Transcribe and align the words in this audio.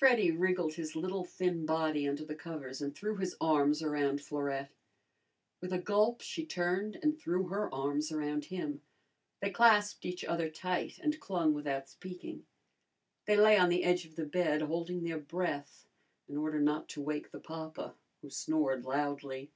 Freddy 0.00 0.32
wriggled 0.32 0.74
his 0.74 0.96
little 0.96 1.24
thin 1.24 1.64
body 1.64 2.08
under 2.08 2.24
the 2.24 2.34
covers 2.34 2.82
and 2.82 2.92
threw 2.92 3.18
his 3.18 3.36
arms 3.40 3.84
around 3.84 4.20
Florette. 4.20 4.72
With 5.60 5.72
a 5.72 5.78
gulp, 5.78 6.22
she 6.22 6.44
turned 6.44 6.96
and 7.00 7.16
threw 7.16 7.46
her 7.46 7.72
arms 7.72 8.10
around 8.10 8.46
him. 8.46 8.82
They 9.40 9.50
clasped 9.50 10.04
each 10.04 10.24
other 10.24 10.50
tight 10.50 10.98
and 10.98 11.20
clung 11.20 11.54
without 11.54 11.88
speaking. 11.88 12.46
They 13.26 13.36
lay 13.36 13.56
on 13.56 13.68
the 13.68 13.84
edge 13.84 14.04
of 14.04 14.16
the 14.16 14.26
bed, 14.26 14.60
holding 14.62 15.04
their 15.04 15.20
breath 15.20 15.86
in 16.26 16.36
order 16.36 16.58
not 16.60 16.88
to 16.88 17.00
wake 17.00 17.30
the 17.30 17.38
papa 17.38 17.94
who 18.22 18.28
snored 18.30 18.84
loudly. 18.84 19.52